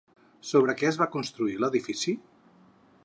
[0.51, 2.17] Sobre què es va construir l’edifici?